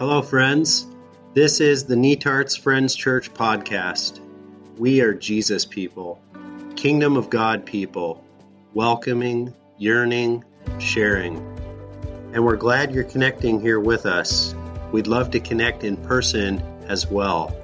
[0.00, 0.86] Hello, friends.
[1.34, 4.18] This is the Netarts Friends Church podcast.
[4.78, 6.22] We are Jesus people,
[6.74, 8.24] Kingdom of God people,
[8.72, 10.42] welcoming, yearning,
[10.78, 11.36] sharing.
[12.32, 14.54] And we're glad you're connecting here with us.
[14.90, 17.54] We'd love to connect in person as well.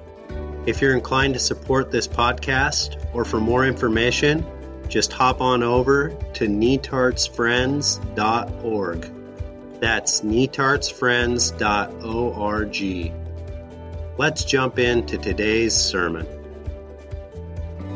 [0.67, 4.45] If you're inclined to support this podcast or for more information,
[4.89, 9.16] just hop on over to netartsfriends.org.
[9.81, 13.13] That's netartsfriends.org.
[14.19, 16.27] Let's jump into today's sermon.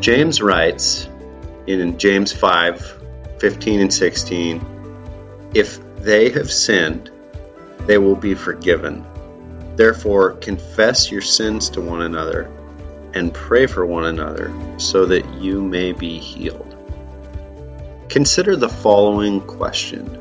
[0.01, 1.09] James writes
[1.67, 2.97] in James 5
[3.39, 7.11] 15 and 16 If they have sinned,
[7.87, 9.07] they will be forgiven.
[9.77, 12.51] Therefore, confess your sins to one another
[13.15, 16.77] and pray for one another so that you may be healed.
[18.11, 20.20] Consider the following question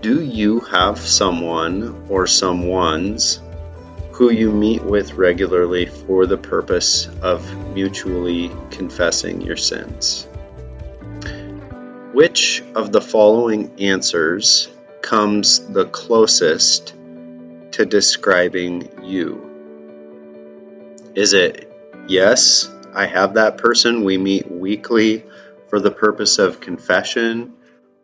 [0.00, 3.40] Do you have someone or someones
[4.12, 7.42] who you meet with regularly for the purpose of
[7.74, 10.28] mutually confessing your sins?
[12.12, 14.68] Which of the following answers
[15.02, 16.94] comes the closest
[17.72, 19.42] to describing you?
[21.14, 21.72] Is it,
[22.06, 25.24] yes, I have that person, we meet weekly
[25.68, 27.54] for the purpose of confession?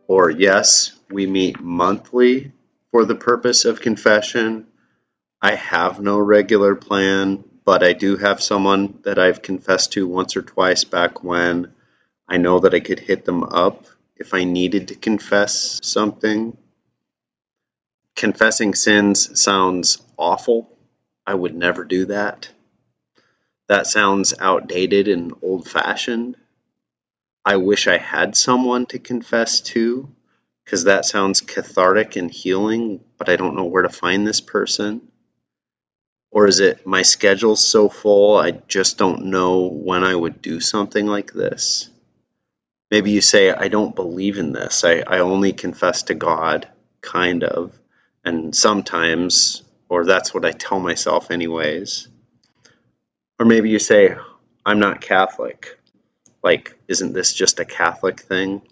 [0.09, 2.53] Or, yes, we meet monthly
[2.91, 4.67] for the purpose of confession?
[5.41, 10.37] I have no regular plan, but I do have someone that I've confessed to once
[10.37, 11.73] or twice back when
[12.29, 16.57] I know that I could hit them up if I needed to confess something.
[18.15, 20.77] Confessing sins sounds awful.
[21.27, 22.49] I would never do that.
[23.69, 26.37] That sounds outdated and old fashioned.
[27.45, 30.09] I wish I had someone to confess to,
[30.65, 35.03] because that sounds cathartic and healing, but I don't know where to find this person.
[36.31, 40.61] Or is it my schedule's so full, I just don't know when I would do
[40.61, 41.91] something like this?
[42.91, 44.85] Maybe you say, I don't believe in this.
[44.85, 46.69] I, I only confess to God,
[47.03, 47.79] kind of.
[48.25, 52.09] And sometimes, or that's what I tell myself, anyways.
[53.39, 54.17] Or maybe you say,
[54.65, 55.79] I'm not Catholic.
[56.43, 58.63] Like, isn't this just a Catholic thing?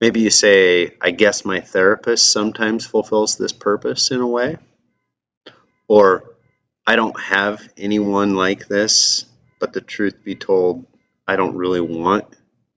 [0.00, 4.58] Maybe you say, I guess my therapist sometimes fulfills this purpose in a way.
[5.88, 6.36] Or,
[6.86, 9.24] I don't have anyone like this,
[9.58, 10.86] but the truth be told,
[11.26, 12.24] I don't really want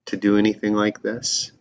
[0.08, 1.52] to do anything like this.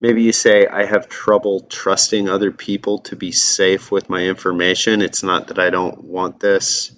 [0.00, 5.02] Maybe you say, I have trouble trusting other people to be safe with my information.
[5.02, 6.92] It's not that I don't want this,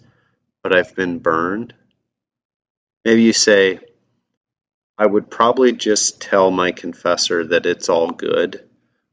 [0.63, 1.75] but I've been burned.
[3.05, 3.81] Maybe you say,
[4.99, 8.67] I would probably just tell my confessor that it's all good.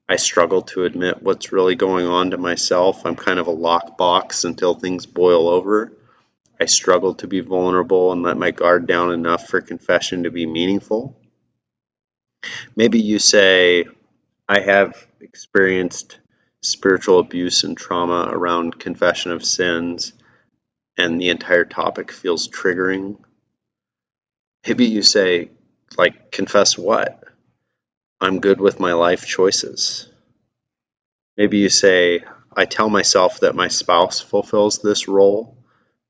[0.07, 3.05] I struggle to admit what's really going on to myself.
[3.05, 5.91] I'm kind of a lockbox until things boil over.
[6.59, 10.45] I struggle to be vulnerable and let my guard down enough for confession to be
[10.45, 11.17] meaningful.
[12.75, 13.85] Maybe you say,
[14.47, 16.19] I have experienced
[16.61, 20.13] spiritual abuse and trauma around confession of sins
[20.97, 23.17] and the entire topic feels triggering,
[24.65, 25.49] maybe you say,
[25.97, 27.23] like, confess what?
[28.21, 30.07] I'm good with my life choices.
[31.37, 32.23] Maybe you say,
[32.55, 35.57] I tell myself that my spouse fulfills this role,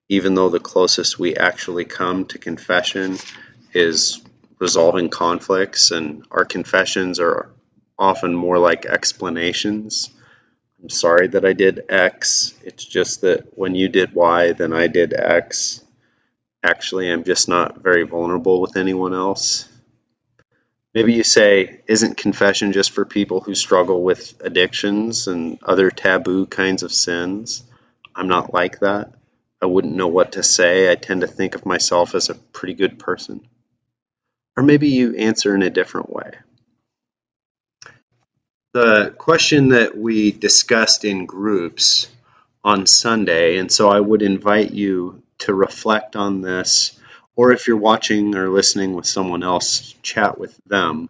[0.09, 3.17] even though the closest we actually come to confession
[3.73, 4.21] is
[4.59, 7.50] resolving conflicts, and our confessions are
[7.97, 10.09] often more like explanations
[10.83, 12.53] I'm sorry that I did X.
[12.61, 15.81] It's just that when you did Y, then I did X.
[16.61, 19.69] Actually, I'm just not very vulnerable with anyone else.
[20.93, 26.45] Maybe you say, isn't confession just for people who struggle with addictions and other taboo
[26.45, 27.63] kinds of sins?
[28.15, 29.13] I'm not like that.
[29.61, 30.91] I wouldn't know what to say.
[30.91, 33.47] I tend to think of myself as a pretty good person.
[34.55, 36.31] Or maybe you answer in a different way
[38.73, 42.07] the question that we discussed in groups
[42.63, 47.00] on Sunday, and so I would invite you to reflect on this,
[47.35, 51.09] or if you're watching or listening with someone else, chat with them.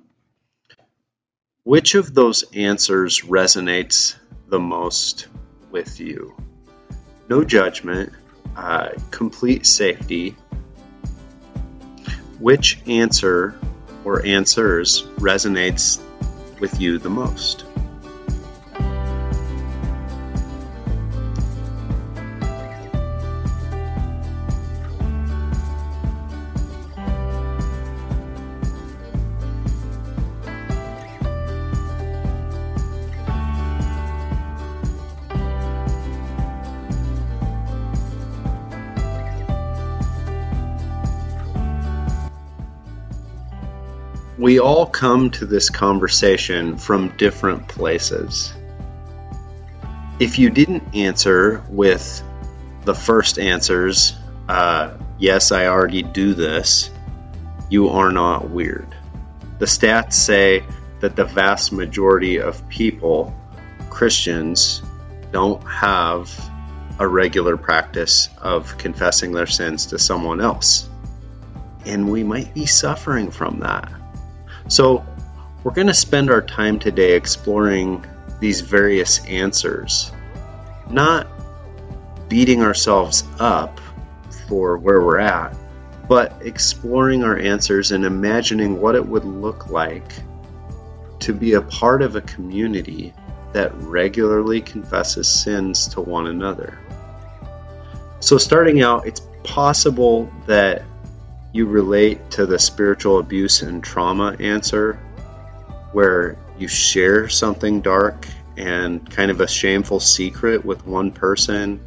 [1.63, 4.15] Which of those answers resonates
[4.47, 5.27] the most
[5.71, 6.35] with you?
[7.29, 8.11] No judgment,
[8.55, 10.35] uh, complete safety.
[12.39, 13.57] Which answer
[14.03, 16.01] or answers resonates
[16.59, 17.65] with you the most?
[44.43, 48.51] We all come to this conversation from different places.
[50.19, 52.21] If you didn't answer with
[52.83, 54.17] the first answers,
[54.49, 56.91] uh, yes, I already do this,
[57.69, 58.93] you are not weird.
[59.59, 60.65] The stats say
[60.99, 63.33] that the vast majority of people,
[63.89, 64.81] Christians,
[65.31, 66.29] don't have
[66.99, 70.89] a regular practice of confessing their sins to someone else.
[71.85, 74.02] And we might be suffering from that.
[74.73, 75.05] So,
[75.63, 78.03] we're going to spend our time today exploring
[78.39, 80.11] these various answers,
[80.89, 81.27] not
[82.27, 83.79] beating ourselves up
[84.47, 85.55] for where we're at,
[86.09, 90.11] but exploring our answers and imagining what it would look like
[91.19, 93.13] to be a part of a community
[93.51, 96.79] that regularly confesses sins to one another.
[98.21, 100.81] So, starting out, it's possible that
[101.53, 104.99] you relate to the spiritual abuse and trauma answer,
[105.93, 108.27] where you share something dark
[108.57, 111.79] and kind of a shameful secret with one person,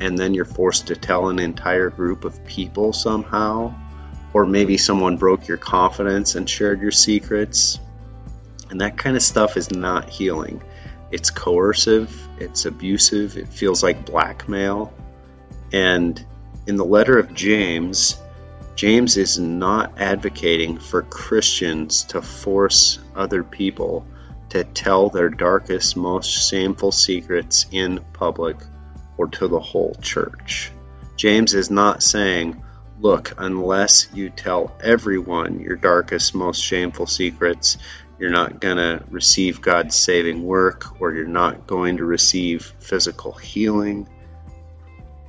[0.00, 3.74] and then you're forced to tell an entire group of people somehow.
[4.32, 7.80] Or maybe someone broke your confidence and shared your secrets.
[8.70, 10.62] And that kind of stuff is not healing.
[11.10, 14.94] It's coercive, it's abusive, it feels like blackmail.
[15.72, 16.24] And
[16.68, 18.19] in the letter of James,
[18.80, 24.06] James is not advocating for Christians to force other people
[24.48, 28.56] to tell their darkest, most shameful secrets in public
[29.18, 30.72] or to the whole church.
[31.14, 32.62] James is not saying,
[32.98, 37.76] look, unless you tell everyone your darkest, most shameful secrets,
[38.18, 43.32] you're not going to receive God's saving work or you're not going to receive physical
[43.32, 44.08] healing.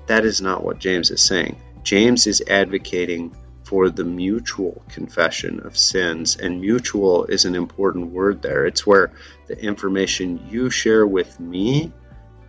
[0.07, 1.57] That is not what James is saying.
[1.83, 3.35] James is advocating
[3.71, 8.65] for the mutual confession of sins, and mutual is an important word there.
[8.65, 9.13] It's where
[9.47, 11.93] the information you share with me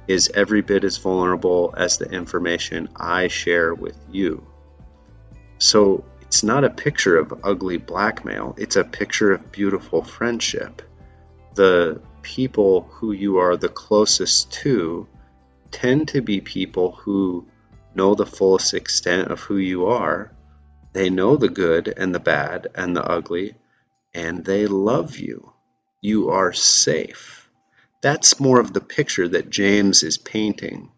[0.09, 4.45] is every bit as vulnerable as the information I share with you.
[5.59, 10.83] So it's not a picture of ugly blackmail, it's a picture of beautiful friendship.
[11.55, 15.07] The people who you are the closest to
[15.71, 17.47] tend to be people who
[17.95, 20.33] know the fullest extent of who you are.
[20.93, 23.55] They know the good and the bad and the ugly,
[24.15, 25.53] and they love you.
[26.01, 27.49] You are safe.
[28.03, 30.91] That's more of the picture that James is painting.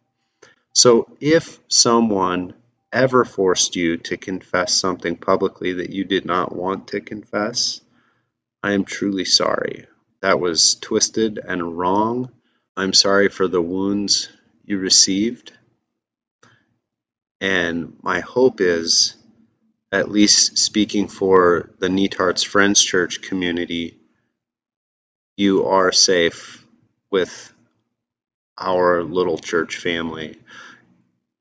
[0.73, 2.55] So if someone
[2.93, 7.81] ever forced you to confess something publicly that you did not want to confess,
[8.63, 9.87] I am truly sorry.
[10.23, 12.31] That was twisted and wrong.
[12.77, 14.31] I'm sorry for the wounds
[14.65, 15.53] you received.
[17.41, 19.15] And my hope is,
[19.95, 23.97] at least speaking for the Netarts Friends Church community,
[25.37, 26.67] you are safe
[27.13, 27.53] with
[28.59, 30.37] our little church family.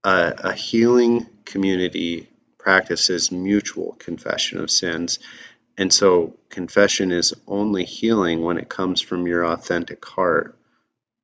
[0.04, 2.30] Uh, a healing community
[2.60, 5.18] practices mutual confession of sins.
[5.76, 10.56] And so confession is only healing when it comes from your authentic heart,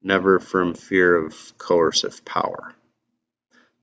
[0.02, 2.74] never from fear of coercive power.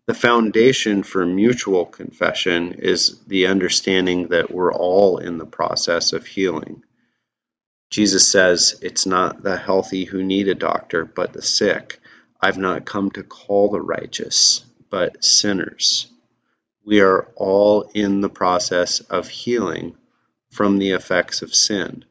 [0.07, 6.27] The foundation for mutual confession is the understanding that we're all in the process of
[6.27, 6.85] healing.
[7.91, 11.99] Jesus says, It's not the healthy who need a doctor, but the sick.
[12.41, 16.07] I've not come to call the righteous, but sinners.
[16.85, 19.97] We are all in the process of healing
[20.53, 22.05] from the effects of sin.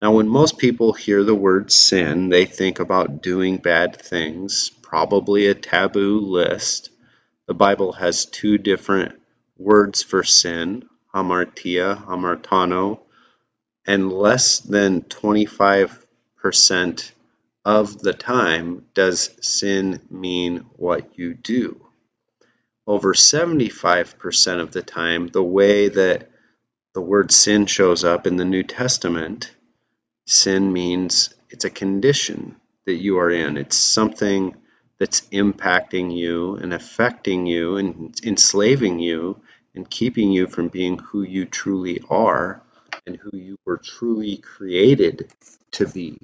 [0.00, 5.48] Now, when most people hear the word sin, they think about doing bad things, probably
[5.48, 6.90] a taboo list.
[7.48, 9.18] The Bible has two different
[9.56, 13.00] words for sin hamartia, hamartano,
[13.86, 17.12] and less than 25%
[17.64, 21.86] of the time does sin mean what you do.
[22.86, 26.30] Over 75% of the time, the way that
[26.92, 29.50] the word sin shows up in the New Testament,
[30.26, 33.56] sin means it's a condition that you are in.
[33.56, 34.54] It's something
[34.98, 39.40] that's impacting you and affecting you and enslaving you
[39.74, 42.60] and keeping you from being who you truly are
[43.06, 45.32] and who you were truly created
[45.72, 46.18] to be.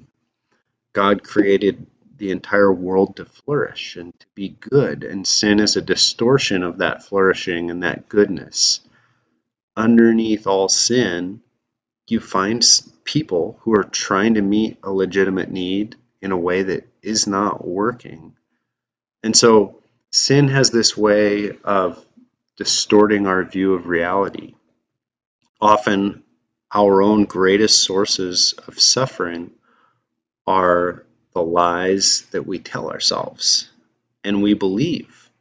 [0.93, 5.81] God created the entire world to flourish and to be good, and sin is a
[5.81, 8.79] distortion of that flourishing and that goodness.
[9.75, 11.41] Underneath all sin,
[12.07, 12.63] you find
[13.03, 17.67] people who are trying to meet a legitimate need in a way that is not
[17.67, 18.33] working.
[19.25, 22.05] And so sin has this way of
[22.57, 24.53] distorting our view of reality.
[25.59, 26.21] Often
[26.71, 29.49] our own greatest sources of suffering
[30.45, 33.67] are the lies that we tell ourselves.
[34.23, 35.31] And we believe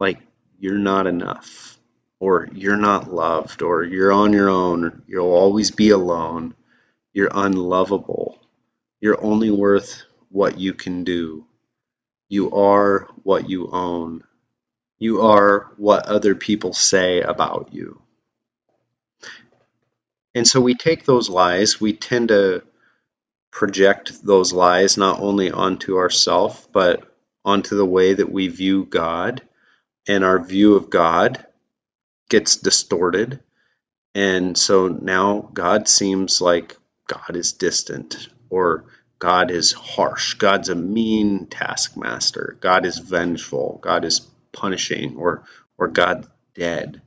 [0.00, 0.18] like
[0.58, 1.78] you're not enough
[2.18, 6.52] or you're not loved or you're on your own you'll always be alone.
[7.12, 8.40] You're unlovable.
[9.00, 11.46] You're only worth what you can do
[12.30, 14.24] you are what you own
[14.98, 18.00] you are what other people say about you
[20.34, 22.62] and so we take those lies, we tend to
[23.50, 27.02] project those lies not only onto ourselves, but
[27.44, 29.42] onto the way that we view God.
[30.06, 31.44] And our view of God
[32.28, 33.40] gets distorted.
[34.14, 38.84] And so now God seems like God is distant or
[39.20, 40.34] God is harsh.
[40.34, 42.56] God's a mean taskmaster.
[42.60, 43.78] God is vengeful.
[43.82, 45.44] God is punishing or
[45.78, 47.02] or God dead.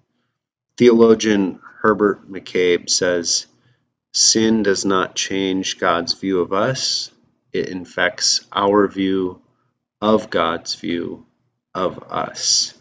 [0.78, 3.48] Theologian Herbert McCabe says,
[4.14, 7.12] Sin does not change God's view of us,
[7.52, 9.42] it infects our view
[10.00, 11.26] of God's view
[11.74, 12.74] of us.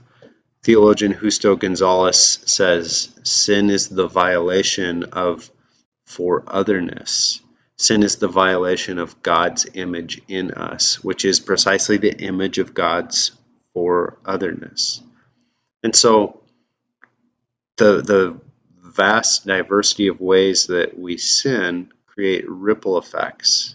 [0.63, 5.51] Theologian Justo Gonzalez says, Sin is the violation of
[6.07, 7.41] for otherness.
[7.77, 12.75] Sin is the violation of God's image in us, which is precisely the image of
[12.75, 13.33] God's
[13.73, 15.01] for otherness.
[15.83, 16.43] And so
[17.77, 18.41] the the
[18.79, 23.75] vast diversity of ways that we sin create ripple effects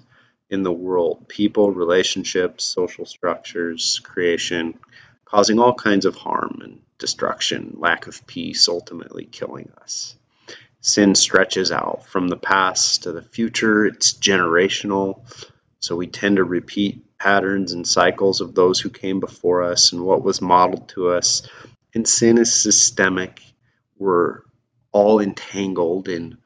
[0.50, 4.77] in the world people, relationships, social structures, creation,
[5.25, 10.16] causing all kinds of harm and destruction, lack of peace, ultimately killing us.
[10.81, 15.22] Sin stretches out from the past to the future, it's generational,
[15.79, 20.03] so we tend to repeat patterns and cycles of those who came before us and
[20.03, 21.48] what was modeled to us.
[21.93, 23.41] And sin is systemic.
[23.98, 24.41] We're
[24.91, 26.38] all entangled in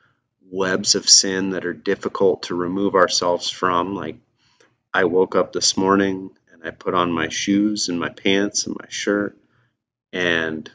[0.50, 3.96] webs of sin that are difficult to remove ourselves from.
[3.96, 4.18] Like,
[4.94, 8.76] I woke up this morning and I put on my shoes and my pants and
[8.78, 9.38] my shirt,
[10.12, 10.70] and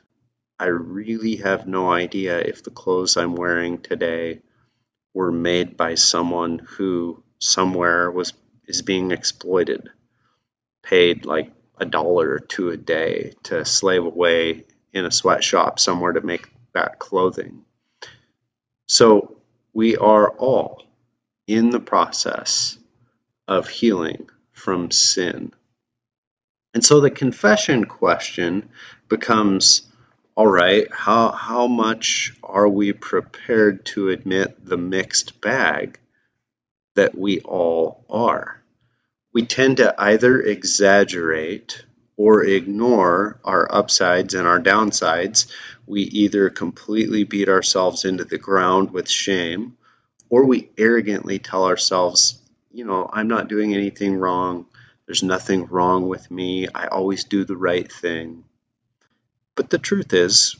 [0.58, 4.40] I really have no idea if the clothes I'm wearing today
[5.12, 8.32] were made by someone who somewhere was
[8.66, 9.90] is being exploited,
[10.82, 16.12] paid like a dollar or two a day to slave away in a sweatshop somewhere
[16.12, 17.64] to make that clothing.
[18.88, 19.36] So
[19.74, 20.84] we are all
[21.46, 22.78] in the process
[23.46, 25.52] of healing from sin.
[26.72, 28.70] And so the confession question
[29.08, 29.82] becomes
[30.36, 35.98] all right, how, how much are we prepared to admit the mixed bag
[36.94, 38.62] that we all are?
[39.32, 41.84] We tend to either exaggerate
[42.18, 45.50] or ignore our upsides and our downsides,
[45.86, 49.76] we either completely beat ourselves into the ground with shame
[50.28, 52.40] or we arrogantly tell ourselves,
[52.72, 54.66] you know, I'm not doing anything wrong.
[55.06, 56.68] There's nothing wrong with me.
[56.74, 58.44] I always do the right thing.
[59.56, 60.56] But the truth is,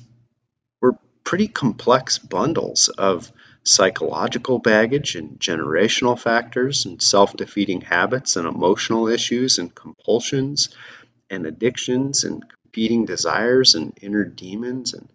[0.80, 3.30] we're pretty complex bundles of
[3.62, 10.70] psychological baggage and generational factors and self defeating habits and emotional issues and compulsions
[11.30, 15.08] and addictions and competing desires and inner demons and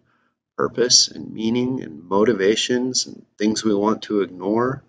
[0.56, 4.82] purpose and meaning and motivations and things we want to ignore.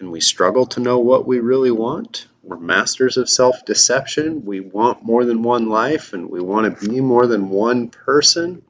[0.00, 2.26] And we struggle to know what we really want.
[2.42, 4.44] We're masters of self deception.
[4.44, 8.62] We want more than one life and we want to be more than one person.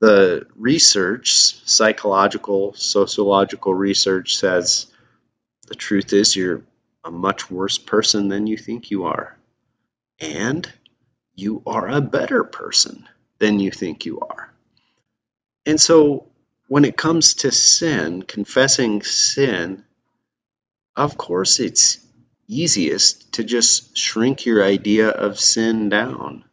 [0.00, 1.32] The research,
[1.68, 4.86] psychological, sociological research, says
[5.68, 6.62] the truth is you're
[7.04, 9.36] a much worse person than you think you are
[10.20, 10.70] and
[11.34, 14.52] you are a better person than you think you are.
[15.66, 16.29] And so
[16.70, 19.84] when it comes to sin, confessing sin,
[20.94, 21.98] of course, it's
[22.46, 26.44] easiest to just shrink your idea of sin down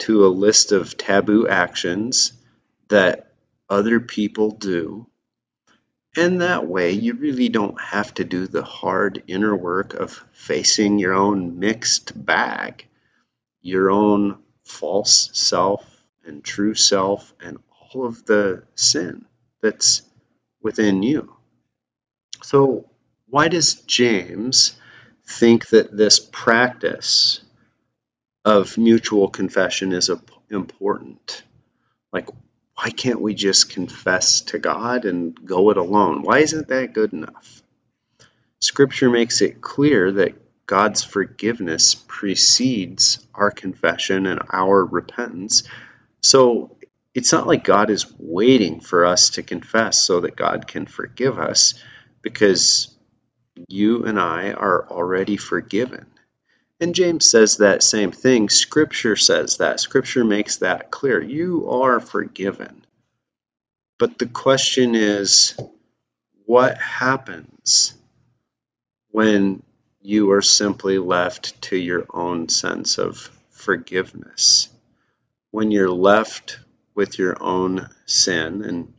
[0.00, 2.32] to a list of taboo actions
[2.88, 3.32] that
[3.70, 5.06] other people do.
[6.16, 10.98] And that way, you really don't have to do the hard inner work of facing
[10.98, 12.88] your own mixed bag
[13.62, 15.84] your own false self
[16.24, 17.58] and true self and
[17.92, 19.24] all of the sin
[19.62, 20.02] that's
[20.62, 21.34] within you.
[22.42, 22.86] So,
[23.28, 24.76] why does James
[25.26, 27.40] think that this practice
[28.44, 30.10] of mutual confession is
[30.50, 31.42] important?
[32.12, 32.28] Like,
[32.74, 36.22] why can't we just confess to God and go it alone?
[36.22, 37.62] Why isn't that good enough?
[38.60, 40.34] Scripture makes it clear that
[40.66, 45.64] God's forgiveness precedes our confession and our repentance.
[46.22, 46.76] So
[47.14, 51.38] it's not like God is waiting for us to confess so that God can forgive
[51.38, 51.74] us
[52.22, 52.94] because
[53.68, 56.06] you and I are already forgiven.
[56.80, 58.48] And James says that same thing.
[58.48, 59.80] Scripture says that.
[59.80, 61.20] Scripture makes that clear.
[61.20, 62.84] You are forgiven.
[63.98, 65.58] But the question is
[66.46, 67.94] what happens
[69.10, 69.62] when
[70.00, 73.16] you are simply left to your own sense of
[73.50, 74.68] forgiveness?
[75.50, 76.60] When you're left
[76.98, 78.92] with your own sin and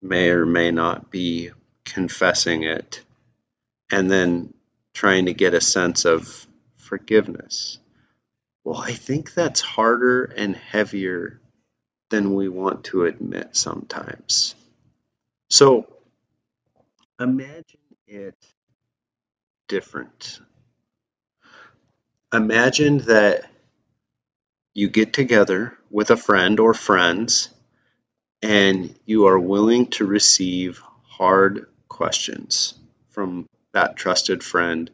[0.00, 1.50] may or may not be
[1.84, 3.02] confessing it,
[3.92, 4.54] and then
[4.94, 6.46] trying to get a sense of
[6.78, 7.78] forgiveness.
[8.64, 11.42] Well, I think that's harder and heavier
[12.08, 14.54] than we want to admit sometimes.
[15.50, 15.92] So
[17.20, 18.46] imagine it
[19.68, 20.40] different.
[22.32, 23.44] Imagine that
[24.72, 27.50] you get together with a friend or friends
[28.42, 32.74] and you are willing to receive hard questions
[33.10, 34.90] from that trusted friend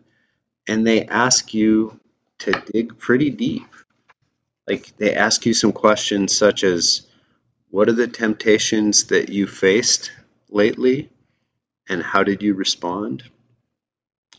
[0.67, 1.99] and they ask you
[2.39, 3.69] to dig pretty deep.
[4.67, 7.07] Like they ask you some questions such as
[7.71, 10.11] what are the temptations that you faced
[10.49, 11.09] lately
[11.89, 13.23] and how did you respond?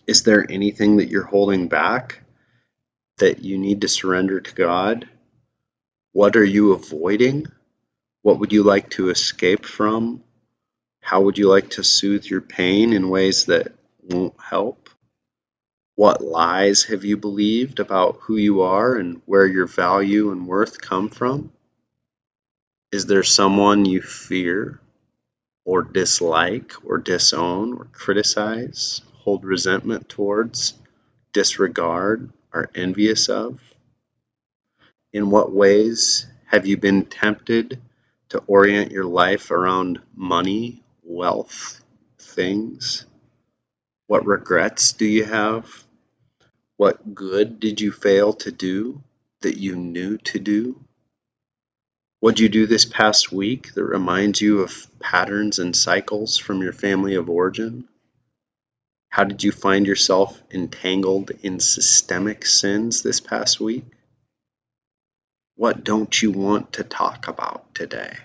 [0.06, 2.22] Is there anything that you're holding back
[3.18, 5.08] that you need to surrender to God?
[6.18, 7.46] What are you avoiding?
[8.24, 10.24] What would you like to escape from?
[11.00, 14.90] How would you like to soothe your pain in ways that won't help?
[15.94, 20.82] What lies have you believed about who you are and where your value and worth
[20.82, 21.52] come from?
[22.92, 24.82] Is there someone you fear
[25.66, 30.74] or dislike or disown or criticize, hold resentment towards,
[31.32, 33.60] disregard, are envious of?
[35.14, 37.82] In what ways have you been tempted
[38.30, 41.82] to orient your life around money, wealth,
[42.20, 43.06] things?
[44.08, 45.86] What regrets do you have?
[46.76, 49.02] What good did you fail to do
[49.42, 50.80] that you knew to do?
[52.20, 56.74] What'd you do this past week that reminds you of patterns and cycles from your
[56.74, 57.88] family of origin?
[59.10, 63.86] How did you find yourself entangled in systemic sins this past week?
[65.58, 68.16] What don't you want to talk about today?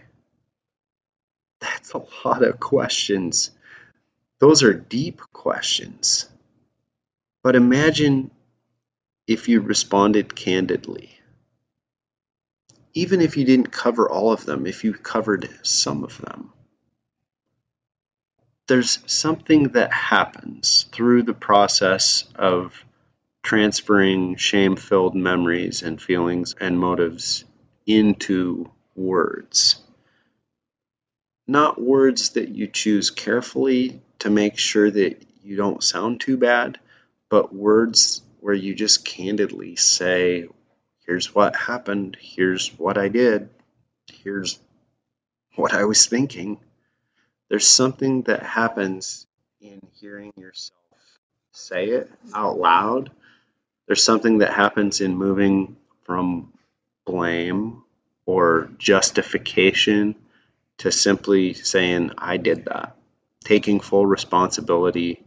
[1.60, 3.50] That's a lot of questions.
[4.38, 6.28] Those are deep questions.
[7.42, 8.30] But imagine
[9.26, 11.18] if you responded candidly.
[12.92, 16.52] Even if you didn't cover all of them, if you covered some of them.
[18.68, 22.84] There's something that happens through the process of
[23.42, 27.44] transferring shame filled memories and feelings and motives
[27.86, 29.80] into words.
[31.46, 36.78] Not words that you choose carefully to make sure that you don't sound too bad,
[37.28, 40.46] but words where you just candidly say,
[41.06, 43.50] here's what happened, here's what I did,
[44.22, 44.58] here's
[45.56, 46.58] what I was thinking.
[47.48, 49.26] There's something that happens
[49.60, 50.78] in hearing yourself
[51.52, 53.10] say it out loud.
[53.86, 56.52] There's something that happens in moving from
[57.04, 57.82] blame
[58.26, 60.14] or justification
[60.78, 62.96] to simply saying, I did that,
[63.44, 65.22] taking full responsibility,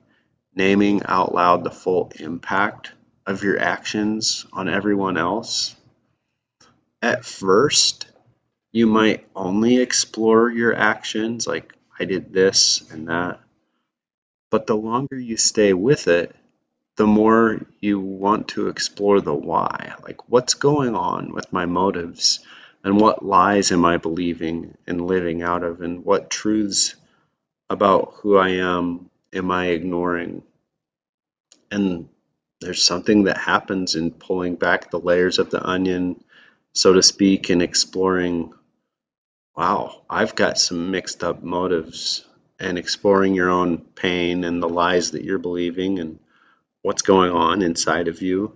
[0.56, 2.92] naming out loud the full impact
[3.26, 5.76] of your actions on everyone else.
[7.02, 8.08] At first,
[8.72, 13.40] you might only explore your actions, like I did this and that.
[14.50, 16.36] But the longer you stay with it,
[16.96, 19.94] the more you want to explore the why.
[20.04, 22.40] Like, what's going on with my motives?
[22.84, 25.82] And what lies am I believing and living out of?
[25.82, 26.96] And what truths
[27.70, 30.44] about who I am am I ignoring?
[31.72, 32.08] And
[32.62, 36.24] there's something that happens in pulling back the layers of the onion,
[36.74, 38.54] so to speak, and exploring
[39.56, 42.26] wow, I've got some mixed up motives,
[42.60, 46.20] and exploring your own pain and the lies that you're believing and
[46.86, 48.56] what's going on inside of you.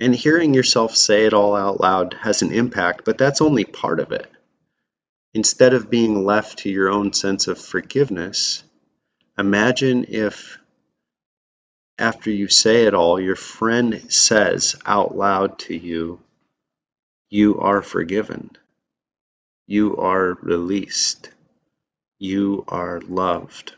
[0.00, 4.00] And hearing yourself say it all out loud has an impact, but that's only part
[4.00, 4.28] of it.
[5.32, 8.64] Instead of being left to your own sense of forgiveness,
[9.38, 10.58] imagine if
[12.00, 16.20] after you say it all, your friend says out loud to you,
[17.30, 18.50] You are forgiven.
[19.68, 21.30] You are released.
[22.18, 23.76] You are loved.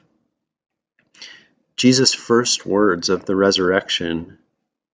[1.77, 4.39] Jesus' first words of the resurrection,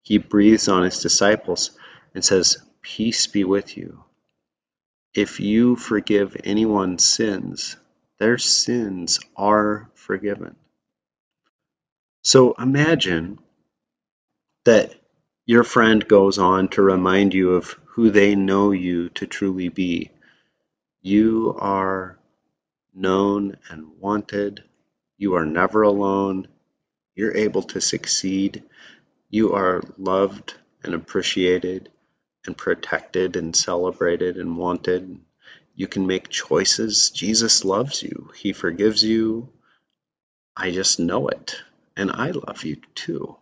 [0.02, 1.72] he breathes on his disciples
[2.16, 4.04] and says, Peace be with you.
[5.14, 7.76] If you forgive anyone's sins,
[8.18, 10.56] their sins are forgiven.
[12.24, 13.40] So imagine
[14.64, 14.94] that
[15.46, 20.12] your friend goes on to remind you of who they know you to truly be.
[21.02, 22.20] You are
[22.94, 24.64] known and wanted.
[25.18, 26.48] You are never alone.
[27.16, 28.64] You're able to succeed.
[29.30, 31.90] You are loved and appreciated
[32.46, 35.20] and protected and celebrated and wanted.
[35.76, 37.10] You can make choices.
[37.12, 38.32] Jesus loves you.
[38.36, 39.50] He forgives you.
[40.56, 41.56] I just know it.
[41.96, 43.36] And I love you too.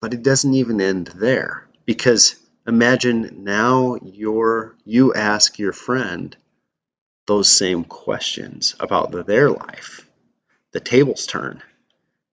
[0.00, 2.36] But it doesn't even end there because
[2.66, 6.36] imagine now you're, you ask your friend
[7.26, 10.08] those same questions about their life.
[10.72, 11.62] The tables turn.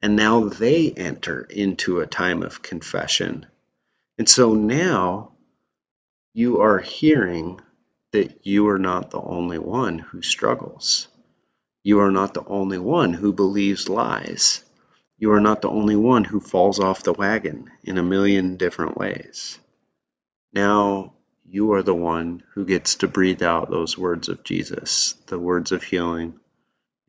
[0.02, 3.46] And now they enter into a time of confession.
[4.18, 5.34] And so now
[6.34, 7.60] you are hearing
[8.12, 11.08] that you are not the only one who struggles.
[11.84, 14.64] You are not the only one who believes lies.
[15.18, 18.98] You are not the only one who falls off the wagon in a million different
[18.98, 19.60] ways.
[20.54, 21.14] Now
[21.46, 25.72] you are the one who gets to breathe out those words of Jesus, the words
[25.72, 26.39] of healing.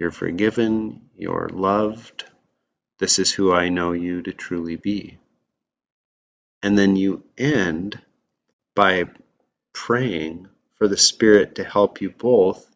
[0.00, 2.24] You're forgiven, you're loved.
[2.98, 5.18] This is who I know you to truly be.
[6.62, 8.00] And then you end
[8.74, 9.04] by
[9.74, 12.66] praying for the Spirit to help you both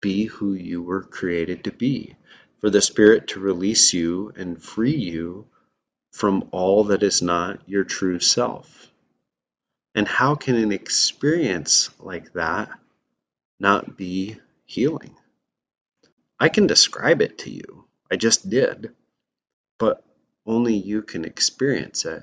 [0.00, 2.16] be who you were created to be
[2.60, 5.46] for the Spirit to release you and free you
[6.12, 8.90] from all that is not your true self.
[9.94, 12.70] And how can an experience like that
[13.58, 15.14] not be healing?
[16.40, 17.84] I can describe it to you.
[18.10, 18.94] I just did.
[19.78, 20.02] But
[20.46, 22.22] only you can experience it.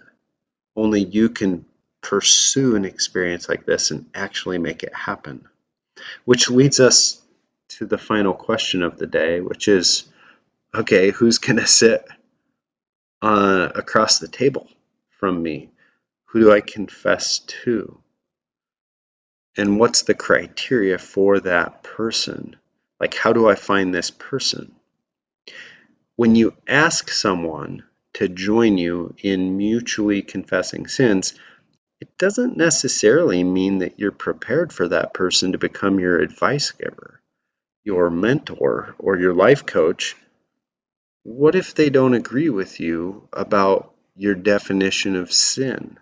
[0.75, 1.65] Only you can
[2.01, 5.47] pursue an experience like this and actually make it happen.
[6.25, 7.21] Which leads us
[7.69, 10.05] to the final question of the day, which is
[10.73, 12.05] okay, who's going to sit
[13.21, 14.67] uh, across the table
[15.19, 15.69] from me?
[16.27, 17.97] Who do I confess to?
[19.55, 22.55] And what's the criteria for that person?
[22.99, 24.75] Like, how do I find this person?
[26.15, 27.83] When you ask someone
[28.13, 31.35] to join you in mutually confessing sins,
[32.01, 37.21] it doesn't necessarily mean that you're prepared for that person to become your advice giver,
[37.83, 40.15] your mentor, or your life coach
[41.27, 45.99] what if they don't agree with you about your definition of sin?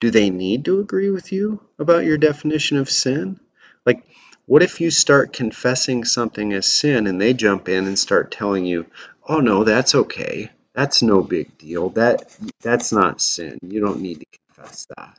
[0.00, 3.38] Do they need to agree with you about your definition of sin?
[3.86, 4.04] Like,
[4.52, 8.66] what if you start confessing something as sin and they jump in and start telling
[8.66, 8.84] you,
[9.26, 10.50] "Oh no, that's okay.
[10.74, 11.88] That's no big deal.
[11.88, 13.58] That that's not sin.
[13.62, 15.18] You don't need to confess that."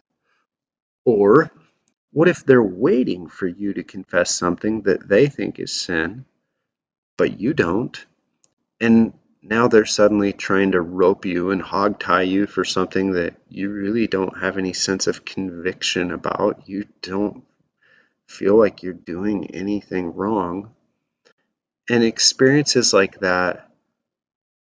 [1.04, 1.50] Or
[2.12, 6.26] what if they're waiting for you to confess something that they think is sin,
[7.18, 8.06] but you don't?
[8.80, 13.34] and now they're suddenly trying to rope you and hog tie you for something that
[13.50, 16.70] you really don't have any sense of conviction about.
[16.70, 17.44] You don't
[18.28, 20.74] feel like you're doing anything wrong.
[21.90, 23.70] And experiences like that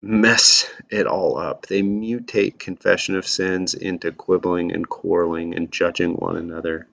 [0.01, 1.67] mess it all up.
[1.67, 6.87] They mutate confession of sins into quibbling and quarreling and judging one another.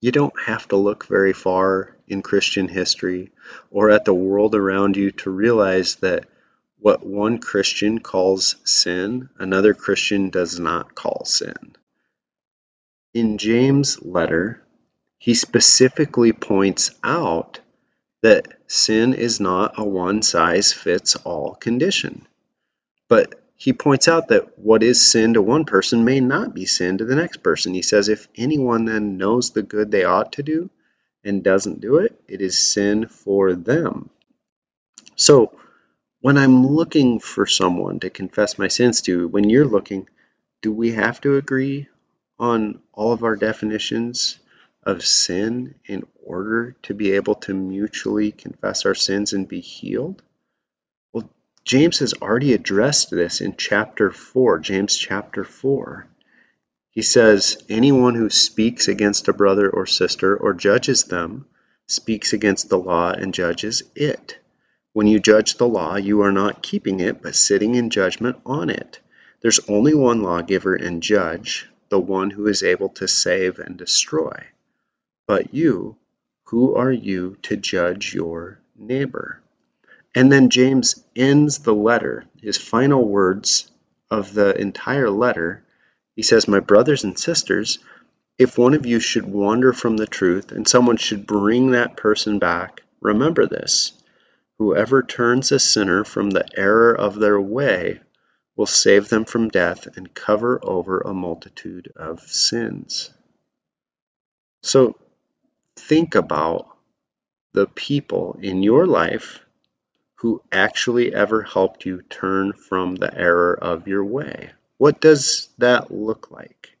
[0.00, 3.32] You don't have to look very far in Christian history
[3.70, 6.26] or at the world around you to realize that
[6.78, 11.76] what one Christian calls sin, another Christian does not call sin.
[13.12, 14.62] In James' letter,
[15.20, 17.60] he specifically points out
[18.22, 22.26] that sin is not a one size fits all condition.
[23.06, 26.96] But he points out that what is sin to one person may not be sin
[26.98, 27.74] to the next person.
[27.74, 30.70] He says, if anyone then knows the good they ought to do
[31.22, 34.08] and doesn't do it, it is sin for them.
[35.16, 35.54] So,
[36.22, 40.08] when I'm looking for someone to confess my sins to, when you're looking,
[40.62, 41.88] do we have to agree
[42.38, 44.39] on all of our definitions
[44.82, 50.22] of sin in order to be able to mutually confess our sins and be healed?
[51.12, 51.30] Well,
[51.64, 56.06] James has already addressed this in chapter 4, James chapter 4.
[56.90, 61.46] He says, Anyone who speaks against a brother or sister or judges them
[61.86, 64.38] speaks against the law and judges it.
[64.92, 68.70] When you judge the law, you are not keeping it, but sitting in judgment on
[68.70, 68.98] it.
[69.40, 74.46] There's only one lawgiver and judge, the one who is able to save and destroy.
[75.30, 75.96] But you,
[76.46, 79.40] who are you to judge your neighbor?
[80.12, 83.70] And then James ends the letter, his final words
[84.10, 85.62] of the entire letter.
[86.16, 87.78] He says, My brothers and sisters,
[88.38, 92.40] if one of you should wander from the truth and someone should bring that person
[92.40, 93.92] back, remember this.
[94.58, 98.00] Whoever turns a sinner from the error of their way
[98.56, 103.12] will save them from death and cover over a multitude of sins.
[104.64, 104.96] So
[105.80, 106.68] think about
[107.52, 109.40] the people in your life
[110.16, 114.50] who actually ever helped you turn from the error of your way.
[114.76, 116.76] What does that look like?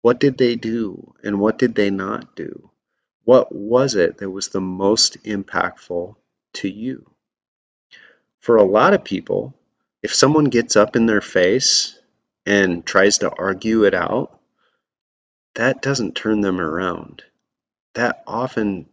[0.00, 2.70] What did they do and what did they not do?
[3.24, 6.16] What was it that was the most impactful
[6.54, 7.08] to you?
[8.40, 9.54] For a lot of people,
[10.02, 11.96] if someone gets up in their face
[12.44, 14.40] and tries to argue it out,
[15.54, 17.22] that doesn't turn them around.
[17.94, 18.86] That often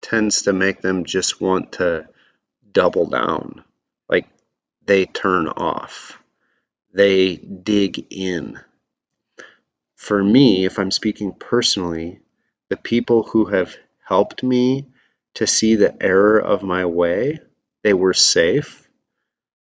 [0.00, 2.08] tends to make them just want to
[2.72, 3.64] double down.
[4.08, 4.28] Like
[4.84, 6.22] they turn off,
[6.92, 8.60] they dig in.
[9.96, 12.20] For me, if I'm speaking personally,
[12.68, 14.86] the people who have helped me
[15.34, 17.38] to see the error of my way,
[17.82, 18.88] they were safe.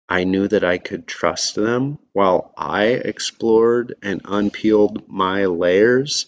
[0.08, 6.26] I knew that I could trust them while I explored and unpeeled my layers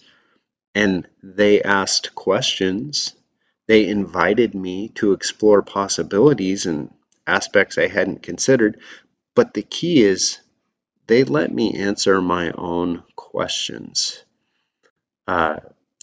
[0.74, 3.14] and they asked questions
[3.68, 6.90] they invited me to explore possibilities and
[7.26, 8.80] aspects I hadn't considered,
[9.34, 10.38] but the key is
[11.06, 14.24] they let me answer my own questions.
[15.26, 15.56] Uh,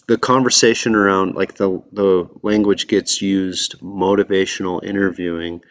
[0.06, 5.62] the conversation around like the the language gets used motivational interviewing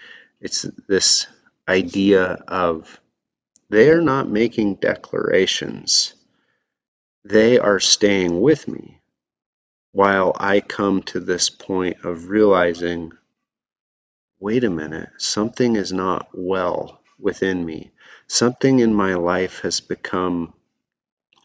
[0.42, 1.28] it's this
[1.70, 3.00] idea of
[3.70, 6.15] they are not making declarations
[7.26, 9.02] they are staying with me
[9.92, 13.14] while I come to this point of realizing
[14.40, 17.92] wait a minute, something is not well within me.
[18.28, 20.54] Something in my life has become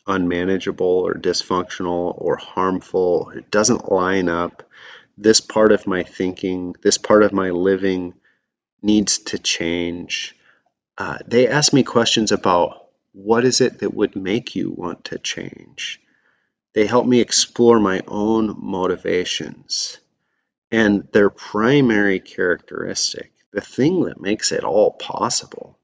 [0.07, 3.31] unmanageable or dysfunctional or harmful.
[3.31, 4.69] It doesn't line up.
[5.17, 8.15] This part of my thinking, this part of my living
[8.83, 10.37] needs to change.
[10.99, 12.80] Uh, they ask me questions about
[13.13, 16.01] what is it that would make you want to change?
[16.75, 19.99] They help me explore my own motivations
[20.71, 25.79] and their primary characteristic, the thing that makes it all possible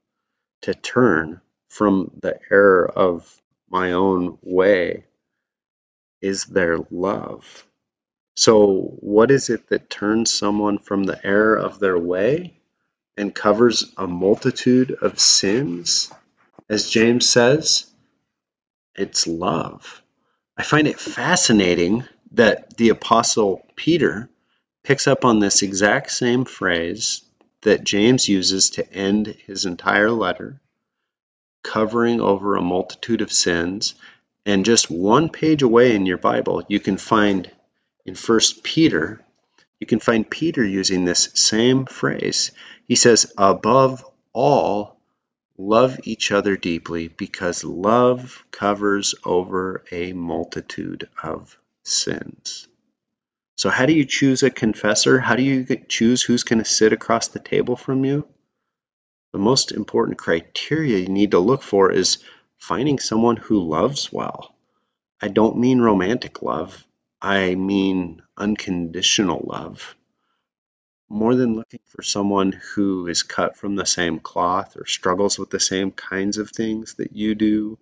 [0.62, 5.04] to turn from the error of my own way
[6.20, 7.66] is their love.
[8.36, 12.60] So, what is it that turns someone from the error of their way
[13.16, 16.12] and covers a multitude of sins?
[16.68, 17.87] As James says,
[18.96, 20.02] it's love.
[20.57, 24.29] I find it fascinating that the Apostle Peter
[24.83, 27.22] picks up on this exact same phrase
[27.62, 30.61] that James uses to end his entire letter,
[31.62, 33.94] covering over a multitude of sins.
[34.44, 37.50] And just one page away in your Bible, you can find
[38.05, 39.20] in First Peter,
[39.81, 42.52] you can find Peter using this same phrase.
[42.87, 44.95] He says, above all,
[45.59, 52.69] Love each other deeply because love covers over a multitude of sins.
[53.57, 55.19] So, how do you choose a confessor?
[55.19, 58.29] How do you choose who's going to sit across the table from you?
[59.33, 62.19] The most important criteria you need to look for is
[62.59, 64.55] finding someone who loves well.
[65.23, 66.87] I don't mean romantic love,
[67.23, 69.95] I mean unconditional love
[71.09, 75.51] more than looking for someone who is cut from the same cloth or struggles with
[75.51, 77.79] the same kinds of things that you do,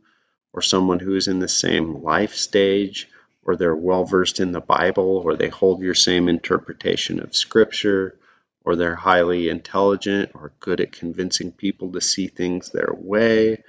[0.52, 3.08] or someone who is in the same life stage,
[3.42, 8.18] or they're well versed in the Bible, or they hold your same interpretation of Scripture,
[8.62, 13.62] or they're highly intelligent or good at convincing people to see things their way,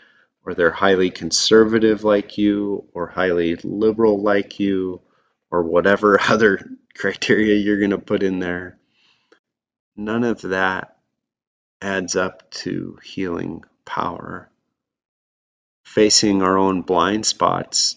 [0.45, 5.01] or they're highly conservative like you, or highly liberal like you,
[5.49, 6.59] or whatever other
[6.93, 8.77] criteria you're going to put in there
[9.95, 10.97] none of that
[11.81, 14.49] adds up to healing power.
[15.83, 17.95] Facing our own blind spots,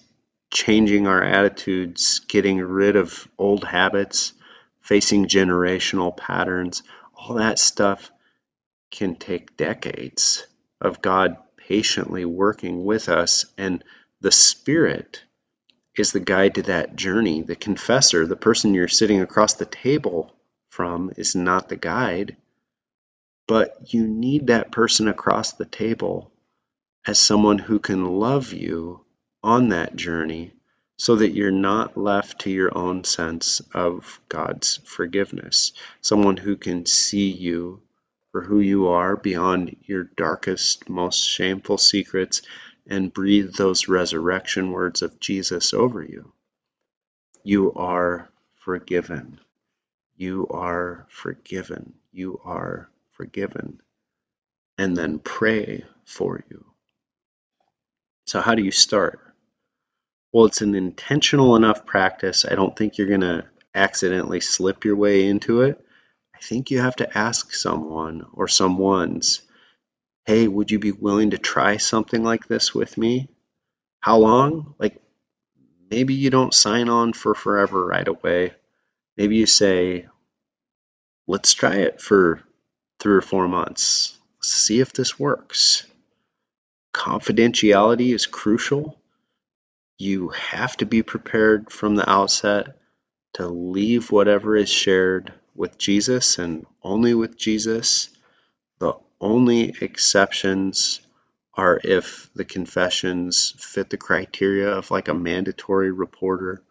[0.51, 4.33] changing our attitudes, getting rid of old habits,
[4.81, 6.83] facing generational patterns,
[7.15, 8.11] all that stuff
[8.91, 10.47] can take decades
[10.81, 13.45] of God patiently working with us.
[13.59, 13.85] And
[14.21, 15.23] the Spirit
[15.97, 17.43] is the guide to that journey.
[17.43, 20.33] The confessor, the person you're sitting across the table
[20.69, 22.37] from is not the guide,
[23.47, 26.31] but you need that person across the table
[27.07, 29.05] as someone who can love you
[29.43, 30.53] on that journey
[30.99, 35.73] so that you're not left to your own sense of God's forgiveness.
[36.01, 37.81] Someone who can see you
[38.33, 42.43] for who you are beyond your darkest, most shameful secrets
[42.87, 46.33] and breathe those resurrection words of Jesus over you.
[47.45, 49.41] You are forgiven.
[50.19, 51.95] You are forgiven.
[52.11, 53.81] You are forgiven.
[54.77, 56.67] And then pray for you.
[58.27, 59.21] So, how do you start?
[60.33, 62.45] Well, it's an intentional enough practice.
[62.45, 63.45] I don't think you're going to
[63.77, 65.81] accidentally slip your way into it.
[66.35, 69.43] I think you have to ask someone or someone's,
[70.27, 73.29] hey, would you be willing to try something like this with me?
[74.01, 74.75] How long?
[74.81, 75.01] Like,
[75.89, 78.55] maybe you don't sign on for forever right away.
[79.19, 80.07] Maybe you say,
[81.27, 82.41] let's try it for
[83.01, 84.17] three or four months.
[84.41, 85.85] see if this works.
[86.95, 88.97] Confidentiality is crucial.
[89.99, 92.79] You have to be prepared from the outset
[93.35, 98.11] to leave whatever is shared with Jesus and only with Jesus.
[98.79, 101.01] The only exceptions
[101.55, 106.63] are if the confessions fit the criteria of like a mandatory reporter,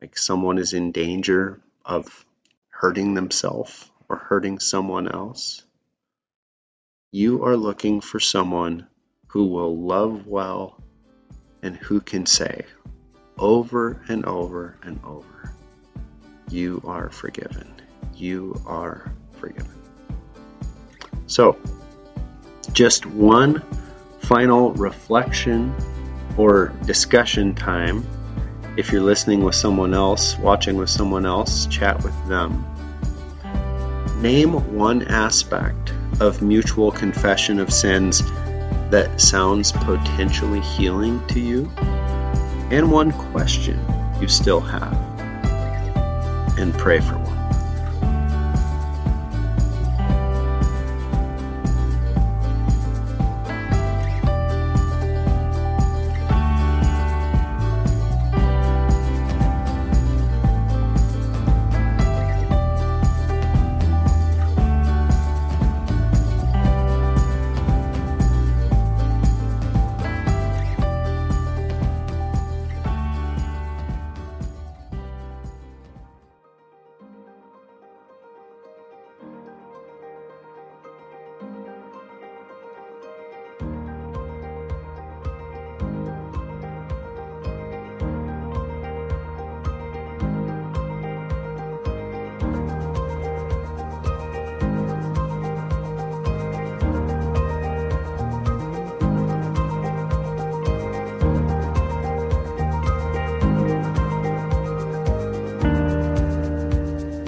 [0.00, 2.26] like someone is in danger of
[2.68, 5.62] hurting themselves or hurting someone else.
[7.12, 8.88] You are looking for someone
[9.28, 10.82] who will love well
[11.62, 12.66] and who can say
[13.38, 15.52] over and over and over,
[16.48, 17.72] You are forgiven.
[18.14, 19.82] You are forgiven.
[21.26, 21.58] So,
[22.72, 23.62] just one
[24.20, 25.74] final reflection
[26.36, 28.06] or discussion time.
[28.76, 32.66] If you're listening with someone else, watching with someone else, chat with them.
[34.20, 38.20] Name one aspect of mutual confession of sins
[38.90, 41.70] that sounds potentially healing to you,
[42.70, 43.80] and one question
[44.20, 44.92] you still have,
[46.58, 47.16] and pray for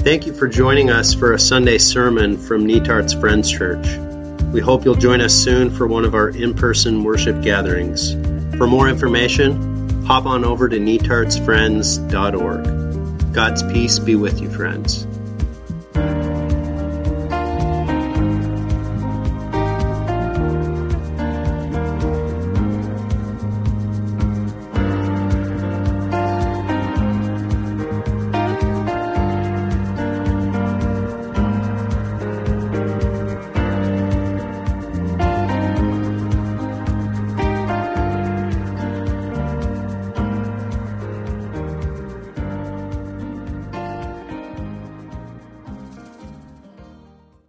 [0.08, 3.86] Thank you for joining us for a Sunday sermon from Netarts Friends Church.
[4.54, 8.12] We hope you'll join us soon for one of our in person worship gatherings.
[8.56, 13.34] For more information, hop on over to netartsfriends.org.
[13.34, 15.06] God's peace be with you, friends.